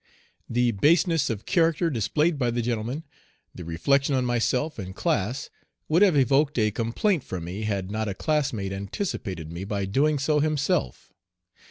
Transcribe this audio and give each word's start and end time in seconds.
The 0.49 0.71
baseness 0.71 1.29
of 1.29 1.45
character 1.45 1.91
displayed 1.91 2.39
by 2.39 2.49
the 2.49 2.63
gentleman, 2.63 3.03
the 3.53 3.63
reflection 3.63 4.15
on 4.15 4.25
myself 4.25 4.79
and 4.79 4.95
class 4.95 5.51
would 5.87 6.01
have 6.01 6.17
evoked 6.17 6.57
a 6.57 6.71
complaint 6.71 7.23
from 7.23 7.43
me 7.43 7.65
had 7.65 7.91
not 7.91 8.07
a 8.07 8.15
classmate 8.15 8.73
anticipated 8.73 9.51
me 9.51 9.63
by 9.63 9.85
doing 9.85 10.17
so 10.17 10.39
himself. 10.39 11.13